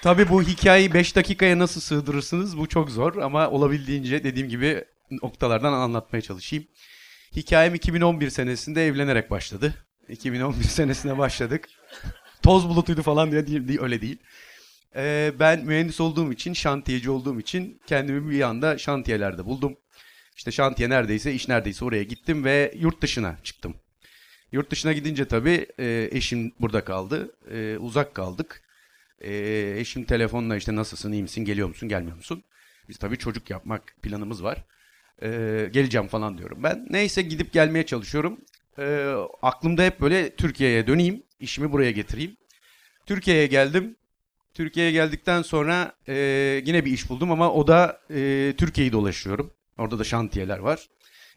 tabii 0.03 0.29
bu 0.29 0.43
hikayeyi 0.43 0.95
5 0.95 1.17
dakikaya 1.17 1.59
nasıl 1.59 1.81
sığdırırsınız 1.81 2.59
bu 2.59 2.69
çok 2.69 2.91
zor 2.91 3.17
ama 3.17 3.51
olabildiğince 3.51 4.25
dediğim 4.25 4.49
gibi 4.49 4.85
noktalardan 5.11 5.73
anlatmaya 5.73 6.23
çalışayım. 6.23 6.65
Hikayem 7.37 7.75
2011 7.75 8.31
senesinde 8.31 8.87
evlenerek 8.87 9.31
başladı. 9.31 9.75
2011 10.09 10.65
senesine 10.65 11.19
başladık. 11.19 11.69
Toz 12.43 12.69
bulutuydu 12.69 13.03
falan 13.03 13.31
diye 13.33 13.47
değil, 13.47 13.81
öyle 13.81 14.01
değil. 14.01 14.19
Ee, 14.97 15.33
ben 15.41 15.65
mühendis 15.65 16.01
olduğum 16.01 16.33
için, 16.33 16.53
şantiyeci 16.53 17.11
olduğum 17.11 17.41
için 17.41 17.81
kendimi 17.87 18.31
bir 18.31 18.41
anda 18.41 18.79
şantiyelerde 18.79 19.45
buldum. 19.45 19.77
İşte 20.37 20.51
şantiye 20.51 20.91
neredeyse, 20.91 21.33
iş 21.33 21.49
neredeyse 21.49 21.85
oraya 21.85 22.03
gittim 22.03 22.45
ve 22.45 22.75
yurt 22.77 23.03
dışına 23.03 23.39
çıktım. 23.43 23.75
Yurt 24.55 24.71
dışına 24.71 24.93
gidince 24.93 25.25
tabii 25.25 25.67
e, 25.79 26.09
eşim 26.13 26.53
burada 26.61 26.85
kaldı. 26.85 27.35
E, 27.51 27.79
uzak 27.79 28.15
kaldık. 28.15 28.63
E, 29.21 29.33
eşim 29.79 30.05
telefonla 30.05 30.57
işte 30.57 30.77
nasılsın, 30.77 31.13
iyi 31.13 31.23
misin, 31.23 31.45
geliyor 31.45 31.69
musun, 31.69 31.89
gelmiyor 31.89 32.17
musun? 32.17 32.43
Biz 32.89 32.99
tabii 32.99 33.19
çocuk 33.19 33.51
yapmak 33.51 33.83
planımız 34.03 34.45
var. 34.45 34.65
E, 35.23 35.29
geleceğim 35.73 36.09
falan 36.09 36.39
diyorum 36.39 36.63
ben. 36.63 36.87
Neyse 36.91 37.23
gidip 37.23 37.53
gelmeye 37.53 37.87
çalışıyorum. 37.87 38.41
E, 38.79 39.15
aklımda 39.43 39.83
hep 39.83 40.01
böyle 40.01 40.37
Türkiye'ye 40.37 40.87
döneyim, 40.87 41.23
işimi 41.41 41.73
buraya 41.73 41.91
getireyim. 41.91 42.37
Türkiye'ye 43.07 43.47
geldim. 43.47 43.97
Türkiye'ye 44.55 44.93
geldikten 44.93 45.43
sonra 45.43 45.93
e, 46.09 46.15
yine 46.67 46.85
bir 46.85 46.93
iş 46.93 47.11
buldum 47.11 47.33
ama 47.33 47.53
o 47.53 47.67
da 47.67 48.01
e, 48.11 48.55
Türkiye'yi 48.59 48.93
dolaşıyorum. 48.93 49.53
Orada 49.79 49.99
da 49.99 50.05
şantiyeler 50.05 50.59
var. 50.59 50.89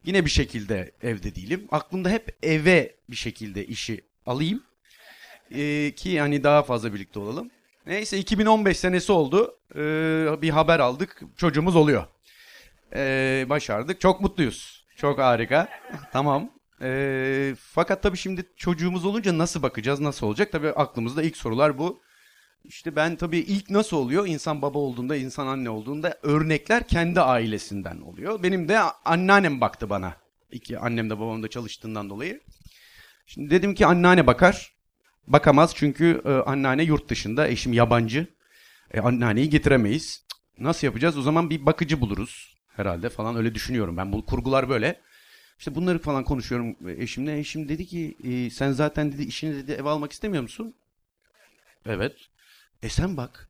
Yine 0.08 0.26
bir 0.26 0.30
şekilde 0.30 0.92
evde 1.04 1.36
değilim. 1.36 1.68
Aklımda 1.72 2.10
hep 2.10 2.38
eve 2.44 2.96
bir 3.10 3.16
şekilde 3.16 3.66
işi 3.66 4.02
alayım. 4.26 4.64
E, 5.52 5.92
ki 5.96 6.10
yani 6.10 6.44
daha 6.44 6.64
fazla 6.64 6.94
birlikte 6.94 7.20
olalım. 7.20 7.50
Neyse 7.86 8.18
2015 8.18 8.78
senesi 8.78 9.12
oldu. 9.12 9.60
E, 9.76 9.82
bir 10.42 10.50
haber 10.50 10.80
aldık. 10.80 11.22
Çocuğumuz 11.38 11.76
oluyor. 11.76 12.06
E, 12.96 13.46
başardık. 13.50 14.02
Çok 14.02 14.22
mutluyuz. 14.22 14.86
Çok 14.96 15.20
harika. 15.20 15.70
tamam. 16.12 16.50
E, 16.82 17.56
fakat 17.60 18.04
tabii 18.04 18.18
şimdi 18.18 18.46
çocuğumuz 18.58 19.06
olunca 19.06 19.38
nasıl 19.38 19.64
bakacağız, 19.64 20.00
nasıl 20.00 20.28
olacak? 20.28 20.52
Tabii 20.52 20.70
aklımızda 20.70 21.24
ilk 21.24 21.38
sorular 21.38 21.78
bu. 21.78 22.02
İşte 22.64 22.96
ben 22.96 23.16
tabii 23.16 23.38
ilk 23.38 23.70
nasıl 23.70 23.98
oluyor? 23.98 24.28
İnsan 24.28 24.62
baba 24.62 24.80
olduğunda, 24.80 25.16
insan 25.16 25.48
anne 25.48 25.70
olduğunda 25.70 26.18
örnekler 26.24 26.88
kendi 26.88 27.22
ailesinden 27.22 28.02
oluyor. 28.02 28.44
Benim 28.44 28.70
de 28.70 28.80
anneannem 29.06 29.62
baktı 29.62 29.90
bana. 29.90 30.18
İki 30.52 30.80
annem 30.80 31.10
de 31.10 31.20
babam 31.20 31.44
da 31.44 31.48
çalıştığından 31.48 32.10
dolayı. 32.10 32.42
Şimdi 33.26 33.50
dedim 33.50 33.74
ki 33.76 33.86
anneanne 33.86 34.28
bakar. 34.28 34.74
Bakamaz 35.28 35.74
çünkü 35.76 36.22
e, 36.26 36.30
anneanne 36.30 36.84
yurt 36.84 37.10
dışında, 37.10 37.48
eşim 37.48 37.74
yabancı. 37.74 38.28
E, 38.94 39.00
anneanneyi 39.00 39.50
getiremeyiz. 39.50 40.26
Nasıl 40.60 40.88
yapacağız? 40.88 41.18
O 41.18 41.22
zaman 41.22 41.50
bir 41.50 41.66
bakıcı 41.66 42.02
buluruz 42.02 42.56
herhalde 42.76 43.10
falan 43.10 43.36
öyle 43.36 43.56
düşünüyorum. 43.56 43.98
Ben 43.98 44.14
bu 44.14 44.26
kurgular 44.26 44.70
böyle. 44.70 45.02
İşte 45.60 45.76
bunları 45.76 46.00
falan 46.00 46.24
konuşuyorum 46.24 46.76
eşimle. 47.00 47.40
Eşim 47.40 47.70
dedi 47.70 47.86
ki 47.86 48.18
e, 48.24 48.50
sen 48.50 48.72
zaten 48.72 49.12
dedi 49.12 49.24
işini 49.24 49.56
dedi 49.56 49.72
eve 49.72 49.90
almak 49.90 50.12
istemiyor 50.12 50.44
musun? 50.44 50.74
Evet. 51.86 52.16
E 52.84 52.90
sen 52.90 53.18
bak. 53.18 53.50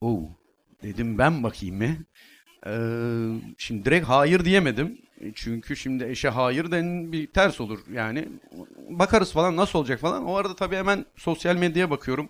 Oo. 0.00 0.28
Dedim 0.82 1.18
ben 1.18 1.42
bakayım 1.42 1.76
mı? 1.76 1.96
Ee, 2.66 2.74
şimdi 3.58 3.84
direkt 3.84 4.08
hayır 4.08 4.44
diyemedim. 4.44 4.98
Çünkü 5.34 5.76
şimdi 5.76 6.04
eşe 6.04 6.28
hayır 6.28 6.70
den 6.70 7.12
bir 7.12 7.26
ters 7.26 7.60
olur 7.60 7.78
yani. 7.92 8.28
Bakarız 8.90 9.32
falan 9.32 9.56
nasıl 9.56 9.78
olacak 9.78 10.00
falan. 10.00 10.24
O 10.24 10.34
arada 10.36 10.56
tabii 10.56 10.76
hemen 10.76 11.04
sosyal 11.16 11.56
medyaya 11.56 11.90
bakıyorum. 11.90 12.28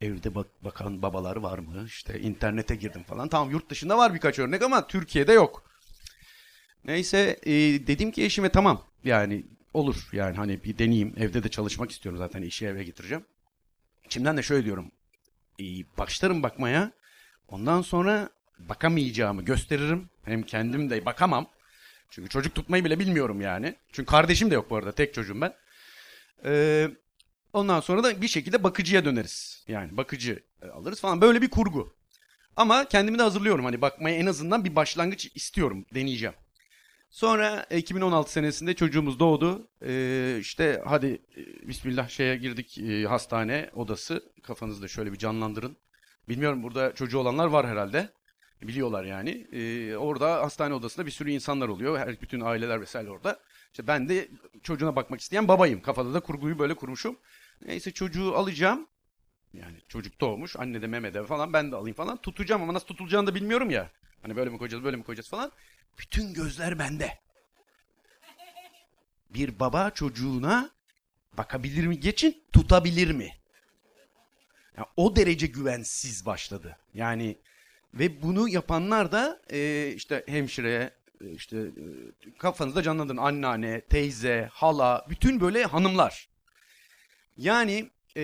Evde 0.00 0.34
bak 0.34 0.46
bakan 0.64 1.02
babalar 1.02 1.36
var 1.36 1.58
mı? 1.58 1.84
İşte 1.86 2.20
internete 2.20 2.74
girdim 2.76 3.02
falan. 3.02 3.28
Tamam 3.28 3.50
yurt 3.50 3.70
dışında 3.70 3.98
var 3.98 4.14
birkaç 4.14 4.38
örnek 4.38 4.62
ama 4.62 4.86
Türkiye'de 4.86 5.32
yok. 5.32 5.64
Neyse 6.84 7.38
e, 7.42 7.52
dedim 7.86 8.10
ki 8.10 8.24
eşime 8.24 8.48
tamam 8.48 8.82
yani 9.04 9.44
olur 9.74 10.08
yani 10.12 10.36
hani 10.36 10.64
bir 10.64 10.78
deneyeyim. 10.78 11.14
Evde 11.16 11.42
de 11.42 11.48
çalışmak 11.48 11.90
istiyorum 11.90 12.18
zaten 12.18 12.42
işi 12.42 12.66
eve 12.66 12.84
getireceğim. 12.84 13.24
İçimden 14.06 14.36
de 14.36 14.42
şöyle 14.42 14.64
diyorum. 14.64 14.90
E, 15.60 15.64
başlarım 15.98 16.42
bakmaya. 16.42 16.92
Ondan 17.48 17.82
sonra 17.82 18.30
bakamayacağımı 18.58 19.42
gösteririm. 19.42 20.08
Hem 20.24 20.42
kendim 20.42 20.90
de 20.90 21.06
bakamam. 21.06 21.46
Çünkü 22.10 22.28
çocuk 22.28 22.54
tutmayı 22.54 22.84
bile 22.84 22.98
bilmiyorum 22.98 23.40
yani. 23.40 23.74
Çünkü 23.92 24.10
kardeşim 24.10 24.50
de 24.50 24.54
yok 24.54 24.70
bu 24.70 24.76
arada. 24.76 24.92
Tek 24.92 25.14
çocuğum 25.14 25.40
ben. 25.40 25.54
Ee, 26.44 26.88
ondan 27.52 27.80
sonra 27.80 28.04
da 28.04 28.22
bir 28.22 28.28
şekilde 28.28 28.64
bakıcıya 28.64 29.04
döneriz. 29.04 29.64
Yani 29.68 29.96
bakıcı 29.96 30.42
e, 30.62 30.66
alırız 30.68 31.00
falan. 31.00 31.20
Böyle 31.20 31.42
bir 31.42 31.50
kurgu. 31.50 31.96
Ama 32.56 32.88
kendimi 32.88 33.18
de 33.18 33.22
hazırlıyorum. 33.22 33.64
Hani 33.64 33.80
bakmaya 33.80 34.16
en 34.16 34.26
azından 34.26 34.64
bir 34.64 34.76
başlangıç 34.76 35.30
istiyorum. 35.34 35.86
Deneyeceğim. 35.94 36.34
Sonra 37.10 37.66
e, 37.70 37.78
2016 37.78 38.32
senesinde 38.32 38.74
çocuğumuz 38.74 39.18
doğdu. 39.18 39.68
Ee, 39.82 40.38
işte 40.40 40.82
hadi 40.86 41.22
e, 41.36 41.68
bismillah 41.68 42.08
şeye 42.08 42.36
girdik 42.36 42.78
e, 42.78 43.04
hastane 43.04 43.70
odası. 43.74 44.22
Kafanızda 44.42 44.88
şöyle 44.88 45.12
bir 45.12 45.18
canlandırın. 45.18 45.76
Bilmiyorum 46.28 46.62
burada 46.62 46.94
çocuğu 46.94 47.18
olanlar 47.18 47.46
var 47.46 47.66
herhalde. 47.66 48.08
Biliyorlar 48.62 49.04
yani. 49.04 49.46
Ee, 49.52 49.96
orada 49.96 50.42
hastane 50.42 50.74
odasında 50.74 51.06
bir 51.06 51.10
sürü 51.10 51.30
insanlar 51.30 51.68
oluyor. 51.68 51.98
Her 51.98 52.20
bütün 52.20 52.40
aileler 52.40 52.80
vesaire 52.80 53.10
orada. 53.10 53.40
İşte 53.72 53.86
ben 53.86 54.08
de 54.08 54.28
çocuğuna 54.62 54.96
bakmak 54.96 55.20
isteyen 55.20 55.48
babayım. 55.48 55.82
Kafada 55.82 56.14
da 56.14 56.20
kurguyu 56.20 56.58
böyle 56.58 56.74
kurmuşum. 56.74 57.16
Neyse 57.66 57.90
çocuğu 57.90 58.36
alacağım. 58.36 58.86
Yani 59.52 59.76
çocuk 59.88 60.20
doğmuş. 60.20 60.56
Anne 60.56 60.82
de 60.82 60.86
meme 60.86 61.14
de 61.14 61.24
falan 61.24 61.52
ben 61.52 61.72
de 61.72 61.76
alayım 61.76 61.96
falan. 61.96 62.16
Tutacağım 62.16 62.62
ama 62.62 62.74
nasıl 62.74 62.86
tutulacağını 62.86 63.26
da 63.26 63.34
bilmiyorum 63.34 63.70
ya. 63.70 63.90
Hani 64.26 64.36
böyle 64.36 64.50
mi 64.50 64.58
koyacağız 64.58 64.84
böyle 64.84 64.96
mi 64.96 65.04
koyacağız 65.04 65.28
falan. 65.28 65.52
Bütün 65.98 66.34
gözler 66.34 66.78
bende. 66.78 67.18
Bir 69.30 69.60
baba 69.60 69.90
çocuğuna 69.90 70.70
bakabilir 71.38 71.86
mi? 71.86 72.00
Geçin 72.00 72.44
tutabilir 72.52 73.10
mi? 73.10 73.32
Ya 74.76 74.86
o 74.96 75.16
derece 75.16 75.46
güvensiz 75.46 76.26
başladı. 76.26 76.76
Yani 76.94 77.38
ve 77.94 78.22
bunu 78.22 78.48
yapanlar 78.48 79.12
da 79.12 79.42
e, 79.52 79.92
işte 79.96 80.24
hemşire, 80.28 80.90
e, 81.20 81.30
işte 81.30 81.56
e, 81.58 82.38
kafanızda 82.38 82.82
canlandırın 82.82 83.16
anneanne, 83.16 83.80
teyze, 83.80 84.48
hala, 84.52 85.06
bütün 85.10 85.40
böyle 85.40 85.64
hanımlar. 85.64 86.28
Yani 87.36 87.90
e, 88.16 88.22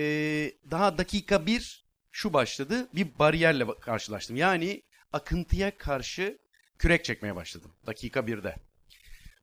daha 0.71 0.97
dakika 0.97 1.45
bir 1.45 1.83
şu 2.11 2.33
başladı. 2.33 2.87
Bir 2.95 3.19
bariyerle 3.19 3.63
ba- 3.63 3.79
karşılaştım. 3.79 4.35
Yani 4.35 4.83
akıntıya 5.13 5.77
karşı 5.77 6.37
kürek 6.79 7.05
çekmeye 7.05 7.35
başladım. 7.35 7.71
Dakika 7.87 8.27
birde. 8.27 8.55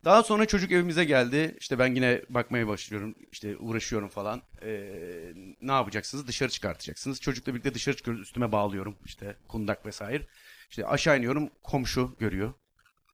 Daha 0.05 0.23
sonra 0.23 0.47
çocuk 0.47 0.73
evimize 0.73 1.05
geldi. 1.05 1.57
İşte 1.61 1.79
ben 1.79 1.95
yine 1.95 2.23
bakmaya 2.29 2.69
başlıyorum. 2.69 3.15
İşte 3.33 3.57
uğraşıyorum 3.57 4.09
falan. 4.09 4.43
Ee, 4.63 5.33
ne 5.63 5.73
yapacaksınız? 5.73 6.27
Dışarı 6.27 6.51
çıkartacaksınız. 6.51 7.21
Çocukla 7.21 7.53
birlikte 7.53 7.75
dışarı 7.75 7.97
çıkıyoruz. 7.97 8.23
Üstüme 8.23 8.53
bağlıyorum. 8.53 8.97
İşte 9.05 9.37
kundak 9.49 9.87
vesaire. 9.87 10.27
İşte 10.71 10.87
aşağı 10.87 11.19
iniyorum. 11.19 11.51
Komşu 11.63 12.17
görüyor. 12.19 12.53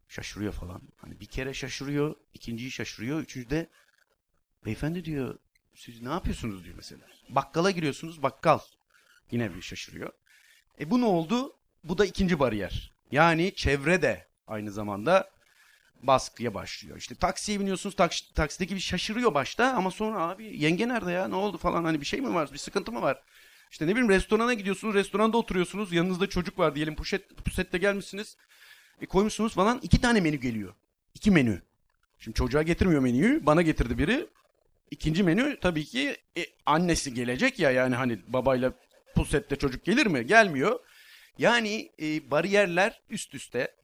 Şaşırıyor 0.09 0.53
falan. 0.53 0.83
Hani 0.97 1.21
bir 1.21 1.27
kere 1.27 1.55
şaşırıyor, 1.55 2.15
ikinciyi 2.35 2.71
şaşırıyor, 2.71 3.21
üçüncüde 3.21 3.67
beyefendi 4.65 5.05
diyor 5.05 5.39
siz 5.75 6.03
ne 6.03 6.09
yapıyorsunuz 6.09 6.65
diyor 6.65 6.77
mesela. 6.77 7.07
Bakkala 7.29 7.71
giriyorsunuz 7.71 8.23
bakkal. 8.23 8.59
Yine 9.31 9.55
bir 9.55 9.63
şaşırıyor. 9.63 10.13
E 10.81 10.91
bu 10.91 11.01
ne 11.01 11.05
oldu? 11.05 11.57
Bu 11.88 11.99
da 11.99 12.07
ikinci 12.07 12.38
bariyer. 12.38 12.93
Yani 13.12 13.55
çevre 13.55 14.02
de 14.02 14.26
aynı 14.47 14.73
zamanda 14.73 15.31
baskıya 16.02 16.55
başlıyor. 16.55 16.97
İşte 16.97 17.14
taksiye 17.14 17.61
biniyorsunuz 17.61 17.97
taksi, 17.97 18.35
taksideki 18.35 18.75
bir 18.75 18.81
şaşırıyor 18.81 19.35
başta 19.35 19.73
ama 19.73 19.90
sonra 19.90 20.21
abi 20.21 20.57
yenge 20.62 20.88
nerede 20.88 21.12
ya 21.12 21.28
ne 21.28 21.35
oldu 21.35 21.59
falan 21.59 21.85
hani 21.85 22.00
bir 22.00 22.07
şey 22.07 22.21
mi 22.21 22.35
var 22.35 22.52
bir 22.52 22.59
sıkıntı 22.59 22.93
mı 22.93 23.02
var? 23.02 23.23
İşte 23.71 23.87
ne 23.87 23.90
bileyim 23.90 24.09
restorana 24.09 24.55
gidiyorsunuz 24.55 24.95
restoranda 24.95 25.37
oturuyorsunuz 25.37 25.93
yanınızda 25.93 26.26
çocuk 26.26 26.59
var 26.59 26.75
diyelim 26.75 26.95
puşet, 26.95 27.37
pusette 27.45 27.78
gelmişsiniz. 27.78 28.37
E 29.00 29.07
koymuşsunuz 29.07 29.55
falan 29.55 29.81
iki 29.83 30.00
tane 30.00 30.21
menü 30.21 30.37
geliyor. 30.37 30.75
İki 31.14 31.31
menü. 31.31 31.62
Şimdi 32.19 32.37
çocuğa 32.37 32.62
getirmiyor 32.62 33.00
menüyü 33.00 33.47
bana 33.47 33.62
getirdi 33.62 33.99
biri. 33.99 34.26
İkinci 34.90 35.23
menü 35.23 35.59
tabii 35.61 35.85
ki 35.85 36.16
e, 36.37 36.47
annesi 36.66 37.14
gelecek 37.14 37.59
ya 37.59 37.71
yani 37.71 37.95
hani 37.95 38.19
babayla 38.28 38.73
pusette 39.14 39.57
çocuk 39.57 39.85
gelir 39.85 40.07
mi? 40.07 40.26
Gelmiyor. 40.26 40.81
Yani 41.38 41.90
e, 42.02 42.31
bariyerler 42.31 43.00
üst 43.11 43.35
üste. 43.35 43.75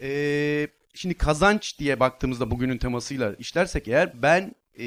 E, 0.00 0.68
şimdi 0.94 1.14
kazanç 1.14 1.78
diye 1.78 2.00
baktığımızda 2.00 2.50
bugünün 2.50 2.78
temasıyla 2.78 3.34
işlersek 3.34 3.88
eğer 3.88 4.22
ben 4.22 4.54
e, 4.78 4.84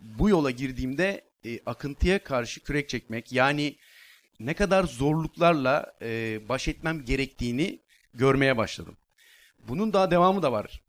bu 0.00 0.28
yola 0.28 0.50
girdiğimde 0.50 1.24
e, 1.44 1.60
akıntıya 1.66 2.24
karşı 2.24 2.60
kürek 2.60 2.88
çekmek 2.88 3.32
yani 3.32 3.76
ne 4.40 4.54
kadar 4.54 4.84
zorluklarla 4.84 5.92
e, 6.02 6.40
baş 6.48 6.68
etmem 6.68 7.04
gerektiğini 7.04 7.78
görmeye 8.14 8.56
başladım. 8.56 8.96
Bunun 9.68 9.92
daha 9.92 10.10
devamı 10.10 10.42
da 10.42 10.52
var. 10.52 10.82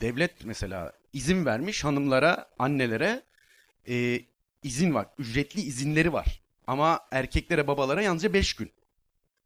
Devlet 0.00 0.44
mesela 0.44 0.92
izin 1.12 1.46
vermiş 1.46 1.84
hanımlara, 1.84 2.48
annelere 2.58 3.22
e, 3.88 4.20
izin 4.62 4.94
var. 4.94 5.06
Ücretli 5.18 5.60
izinleri 5.60 6.12
var. 6.12 6.40
Ama 6.66 7.00
erkeklere, 7.10 7.66
babalara 7.66 8.02
yalnızca 8.02 8.32
5 8.32 8.54
gün. 8.54 8.72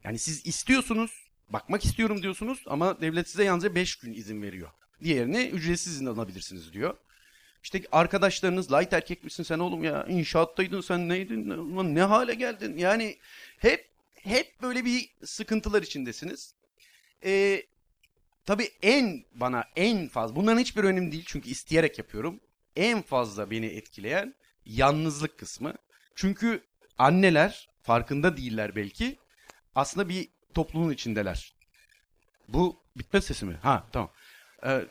Yani 0.05 0.19
siz 0.19 0.47
istiyorsunuz, 0.47 1.11
bakmak 1.49 1.85
istiyorum 1.85 2.23
diyorsunuz 2.23 2.65
ama 2.67 3.01
devlet 3.01 3.29
size 3.29 3.45
yalnızca 3.45 3.75
5 3.75 3.97
gün 3.97 4.13
izin 4.13 4.43
veriyor. 4.43 4.71
Diğerini 5.05 5.47
ücretsiz 5.47 5.93
izin 5.93 6.07
alabilirsiniz 6.07 6.73
diyor. 6.73 6.97
İşte 7.63 7.83
arkadaşlarınız 7.93 8.73
light 8.73 8.93
erkek 8.93 9.25
misin 9.25 9.43
sen 9.43 9.59
oğlum 9.59 9.85
ya 9.85 10.07
inşaattaydın 10.07 10.81
sen 10.81 11.09
neydin 11.09 11.51
Ulan 11.51 11.95
ne 11.95 12.03
hale 12.03 12.35
geldin 12.35 12.77
yani 12.77 13.17
hep 13.59 13.91
hep 14.15 14.63
böyle 14.63 14.85
bir 14.85 15.11
sıkıntılar 15.25 15.83
içindesiniz. 15.83 16.55
Ee, 17.25 17.63
tabii 18.45 18.69
en 18.83 19.25
bana 19.35 19.65
en 19.77 20.09
fazla 20.09 20.37
bunların 20.37 20.61
hiçbir 20.61 20.85
önemli 20.85 21.13
değil 21.13 21.25
çünkü 21.27 21.49
isteyerek 21.51 21.99
yapıyorum. 21.99 22.41
En 22.77 23.03
fazla 23.03 23.51
beni 23.51 23.67
etkileyen 23.67 24.35
yalnızlık 24.67 25.39
kısmı. 25.39 25.75
Çünkü 26.15 26.63
anneler 26.99 27.69
farkında 27.83 28.37
değiller 28.37 28.77
belki 28.77 29.19
aslında 29.75 30.09
bir 30.09 30.29
toplumun 30.55 30.91
içindeler. 30.91 31.55
Bu 32.49 32.83
bitmez 32.97 33.25
sesi 33.25 33.45
mi? 33.45 33.59
Ha 33.63 33.87
tamam. 33.93 34.11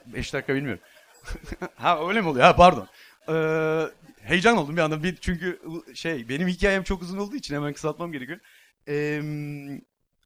5 0.05 0.33
dakika 0.33 0.55
bilmiyorum. 0.55 0.83
ha 1.75 2.07
öyle 2.07 2.21
mi 2.21 2.27
oluyor? 2.27 2.45
Ha 2.45 2.55
pardon. 2.55 2.87
Ee, 3.29 3.85
heyecan 4.21 4.57
oldum 4.57 4.77
bir 4.77 4.81
anda. 4.81 5.03
Bir, 5.03 5.15
çünkü 5.15 5.61
şey 5.93 6.29
benim 6.29 6.47
hikayem 6.47 6.83
çok 6.83 7.01
uzun 7.01 7.17
olduğu 7.17 7.35
için 7.35 7.55
hemen 7.55 7.73
kısaltmam 7.73 8.11
gerekiyor. 8.11 8.39
Ee, 8.87 9.21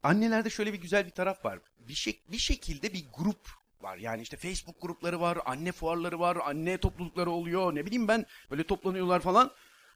annelerde 0.03 0.49
şöyle 0.49 0.73
bir 0.73 0.81
güzel 0.81 1.05
bir 1.05 1.11
taraf 1.11 1.45
var. 1.45 1.59
Bir, 1.79 1.93
şey, 1.93 2.21
bir 2.27 2.37
şekilde 2.37 2.93
bir 2.93 3.05
grup 3.13 3.49
var. 3.81 3.97
Yani 3.97 4.21
işte 4.21 4.37
Facebook 4.37 4.81
grupları 4.81 5.21
var, 5.21 5.37
anne 5.45 5.71
fuarları 5.71 6.19
var, 6.19 6.37
anne 6.43 6.77
toplulukları 6.77 7.29
oluyor. 7.29 7.75
Ne 7.75 7.85
bileyim 7.85 8.07
ben 8.07 8.25
böyle 8.51 8.63
toplanıyorlar 8.63 9.19
falan. 9.19 9.51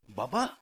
Baba 0.08 0.58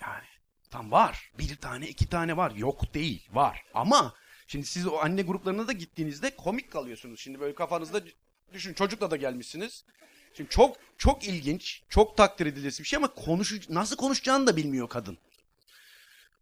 yani 0.00 0.26
tam 0.74 0.90
var. 0.90 1.30
Bir 1.38 1.56
tane 1.56 1.88
iki 1.88 2.06
tane 2.08 2.36
var. 2.36 2.50
Yok 2.56 2.94
değil 2.94 3.28
var. 3.32 3.62
Ama 3.74 4.14
şimdi 4.46 4.66
siz 4.66 4.86
o 4.86 4.96
anne 4.96 5.22
gruplarına 5.22 5.68
da 5.68 5.72
gittiğinizde 5.72 6.36
komik 6.36 6.70
kalıyorsunuz. 6.70 7.20
Şimdi 7.20 7.40
böyle 7.40 7.54
kafanızda 7.54 8.00
düşün 8.52 8.74
çocukla 8.74 9.10
da 9.10 9.16
gelmişsiniz. 9.16 9.84
Şimdi 10.36 10.50
çok 10.50 10.76
çok 10.98 11.28
ilginç, 11.28 11.82
çok 11.88 12.16
takdir 12.16 12.46
edilesi 12.46 12.82
bir 12.82 12.88
şey 12.88 12.96
ama 12.96 13.08
konuş 13.08 13.68
nasıl 13.68 13.96
konuşacağını 13.96 14.46
da 14.46 14.56
bilmiyor 14.56 14.88
kadın. 14.88 15.18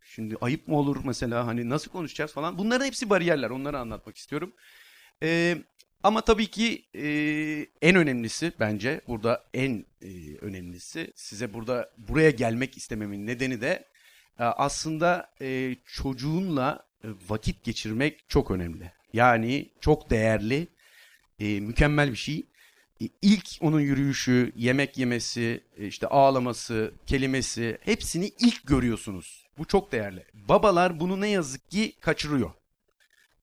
Şimdi 0.02 0.36
ayıp 0.40 0.68
mı 0.68 0.76
olur 0.78 0.96
mesela 1.04 1.46
hani 1.46 1.68
nasıl 1.68 1.90
konuşacağız 1.90 2.32
falan. 2.32 2.58
Bunların 2.58 2.86
hepsi 2.86 3.10
bariyerler. 3.10 3.50
Onları 3.50 3.78
anlatmak 3.78 4.16
istiyorum. 4.16 4.52
Ee, 5.22 5.58
ama 6.02 6.20
tabii 6.20 6.46
ki 6.46 6.84
e, 6.94 7.02
en 7.82 7.96
önemlisi 7.96 8.52
bence 8.60 9.00
burada 9.08 9.44
en 9.54 9.84
e, 10.02 10.36
önemlisi 10.40 11.12
size 11.14 11.54
burada 11.54 11.90
buraya 11.98 12.30
gelmek 12.30 12.76
istememin 12.76 13.26
nedeni 13.26 13.60
de 13.60 13.91
aslında 14.38 15.30
e, 15.40 15.76
çocuğunla 15.86 16.86
e, 17.04 17.08
vakit 17.28 17.64
geçirmek 17.64 18.28
çok 18.28 18.50
önemli. 18.50 18.92
Yani 19.12 19.70
çok 19.80 20.10
değerli, 20.10 20.68
e, 21.38 21.60
mükemmel 21.60 22.10
bir 22.10 22.16
şey. 22.16 22.46
E, 23.00 23.08
ilk 23.22 23.48
onun 23.60 23.80
yürüyüşü, 23.80 24.52
yemek 24.56 24.98
yemesi, 24.98 25.64
işte 25.78 26.06
ağlaması, 26.06 26.92
kelimesi 27.06 27.78
hepsini 27.80 28.32
ilk 28.38 28.66
görüyorsunuz. 28.66 29.46
Bu 29.58 29.64
çok 29.64 29.92
değerli. 29.92 30.24
Babalar 30.34 31.00
bunu 31.00 31.20
ne 31.20 31.28
yazık 31.28 31.70
ki 31.70 31.92
kaçırıyor. 32.00 32.50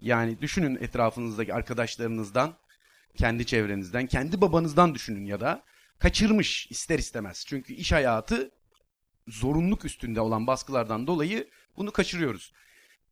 Yani 0.01 0.41
düşünün 0.41 0.75
etrafınızdaki 0.75 1.53
arkadaşlarınızdan, 1.53 2.53
kendi 3.17 3.45
çevrenizden, 3.45 4.07
kendi 4.07 4.41
babanızdan 4.41 4.95
düşünün 4.95 5.25
ya 5.25 5.39
da 5.39 5.63
kaçırmış 5.99 6.67
ister 6.71 6.99
istemez. 6.99 7.45
Çünkü 7.47 7.73
iş 7.73 7.91
hayatı 7.91 8.51
zorunluluk 9.29 9.85
üstünde 9.85 10.21
olan 10.21 10.47
baskılardan 10.47 11.07
dolayı 11.07 11.47
bunu 11.77 11.91
kaçırıyoruz. 11.91 12.53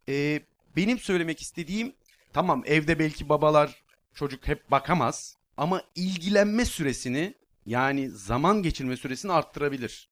Ee, 0.10 0.42
benim 0.76 1.00
söylemek 1.00 1.42
istediğim 1.42 1.94
tamam 2.34 2.64
evde 2.66 3.00
belki 3.00 3.30
babalar 3.30 3.84
çocuk 4.14 4.48
hep 4.48 4.72
bakamaz 4.72 5.38
ama 5.58 5.82
ilgilenme 5.96 6.66
süresini 6.66 7.34
yani 7.66 8.10
zaman 8.10 8.64
geçirme 8.64 8.98
süresini 8.98 9.32
arttırabilir. 9.32 10.10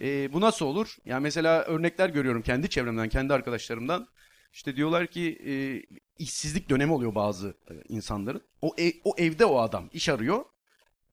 Ee, 0.00 0.32
bu 0.32 0.40
nasıl 0.40 0.66
olur? 0.66 0.96
Yani 1.04 1.22
mesela 1.22 1.62
örnekler 1.62 2.08
görüyorum 2.08 2.42
kendi 2.42 2.70
çevremden, 2.70 3.08
kendi 3.08 3.34
arkadaşlarımdan. 3.34 4.08
İşte 4.52 4.76
diyorlar 4.76 5.06
ki 5.06 5.38
e, 5.46 5.52
işsizlik 6.18 6.70
dönemi 6.70 6.92
oluyor 6.92 7.14
bazı 7.14 7.54
insanların. 7.88 8.42
O, 8.62 8.74
ev, 8.78 8.90
o 9.04 9.14
evde 9.18 9.44
o 9.44 9.58
adam 9.58 9.88
iş 9.92 10.08
arıyor 10.08 10.44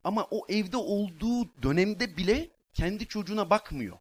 ama 0.03 0.27
o 0.31 0.45
evde 0.49 0.77
olduğu 0.77 1.61
dönemde 1.63 2.17
bile 2.17 2.49
kendi 2.73 3.07
çocuğuna 3.07 3.49
bakmıyor. 3.49 3.97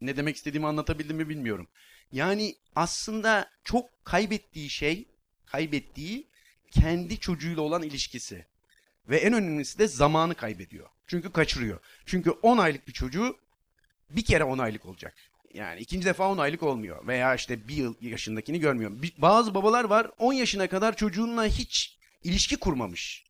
Ne 0.00 0.16
demek 0.16 0.36
istediğimi 0.36 0.66
anlatabildim 0.66 1.16
mi 1.16 1.28
bilmiyorum. 1.28 1.68
Yani 2.12 2.56
aslında 2.76 3.50
çok 3.64 4.04
kaybettiği 4.04 4.70
şey, 4.70 5.08
kaybettiği 5.46 6.26
kendi 6.70 7.18
çocuğuyla 7.18 7.62
olan 7.62 7.82
ilişkisi. 7.82 8.46
Ve 9.08 9.16
en 9.16 9.32
önemlisi 9.32 9.78
de 9.78 9.88
zamanı 9.88 10.34
kaybediyor. 10.34 10.88
Çünkü 11.06 11.32
kaçırıyor. 11.32 11.80
Çünkü 12.06 12.30
10 12.30 12.58
aylık 12.58 12.88
bir 12.88 12.92
çocuğu 12.92 13.36
bir 14.10 14.24
kere 14.24 14.44
10 14.44 14.58
aylık 14.58 14.86
olacak. 14.86 15.14
Yani 15.54 15.80
ikinci 15.80 16.06
defa 16.06 16.28
10 16.28 16.38
aylık 16.38 16.62
olmuyor. 16.62 17.06
Veya 17.06 17.34
işte 17.34 17.68
bir 17.68 17.74
yıl 17.74 17.94
yaşındakini 18.00 18.60
görmüyor. 18.60 18.92
Bazı 19.18 19.54
babalar 19.54 19.84
var 19.84 20.10
10 20.18 20.32
yaşına 20.32 20.68
kadar 20.68 20.96
çocuğunla 20.96 21.46
hiç 21.46 21.98
ilişki 22.24 22.56
kurmamış. 22.56 23.24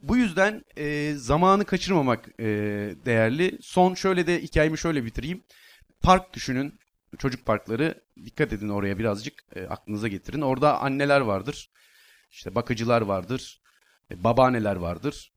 Bu 0.00 0.16
yüzden 0.16 0.64
e, 0.76 1.14
zamanı 1.16 1.64
kaçırmamak 1.64 2.28
e, 2.40 2.44
değerli. 3.04 3.58
Son 3.62 3.94
şöyle 3.94 4.26
de 4.26 4.42
hikayemi 4.42 4.78
şöyle 4.78 5.04
bitireyim. 5.04 5.42
Park 6.04 6.34
düşünün. 6.34 6.78
Çocuk 7.18 7.46
parkları. 7.46 8.02
Dikkat 8.24 8.52
edin 8.52 8.68
oraya 8.68 8.98
birazcık 8.98 9.34
e, 9.56 9.66
aklınıza 9.66 10.08
getirin. 10.08 10.40
Orada 10.40 10.80
anneler 10.80 11.20
vardır. 11.20 11.70
İşte 12.30 12.54
bakıcılar 12.54 13.02
vardır. 13.02 13.60
E, 14.10 14.24
babaanneler 14.24 14.76
vardır. 14.76 15.32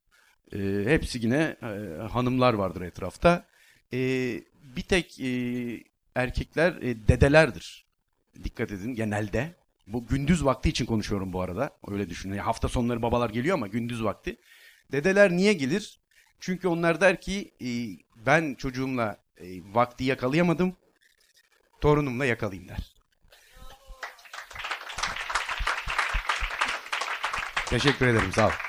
E, 0.52 0.58
hepsi 0.84 1.18
yine 1.22 1.56
e, 1.62 2.02
hanımlar 2.02 2.54
vardır 2.54 2.80
etrafta. 2.80 3.46
E, 3.92 3.98
bir 4.76 4.82
tek 4.82 5.20
e, 5.20 5.28
erkekler 6.14 6.72
e, 6.72 7.08
dedelerdir. 7.08 7.86
Dikkat 8.44 8.72
edin 8.72 8.94
genelde. 8.94 9.54
Bu 9.86 10.06
gündüz 10.06 10.44
vakti 10.44 10.68
için 10.68 10.86
konuşuyorum 10.86 11.32
bu 11.32 11.40
arada. 11.40 11.70
Öyle 11.88 12.10
düşünün. 12.10 12.34
Yani 12.34 12.44
hafta 12.44 12.68
sonları 12.68 13.02
babalar 13.02 13.30
geliyor 13.30 13.54
ama 13.54 13.66
gündüz 13.66 14.04
vakti. 14.04 14.36
Dedeler 14.92 15.30
niye 15.30 15.52
gelir? 15.52 16.00
Çünkü 16.40 16.68
onlar 16.68 17.00
der 17.00 17.20
ki 17.20 17.54
e, 17.62 17.68
ben 18.26 18.54
çocuğumla 18.54 19.27
e, 19.40 19.74
vakti 19.74 20.04
yakalayamadım. 20.04 20.76
Torunumla 21.80 22.24
yakalayayım 22.24 22.68
der. 22.68 22.94
Teşekkür 27.66 28.06
ederim. 28.06 28.32
Sağ 28.32 28.46
ol. 28.46 28.67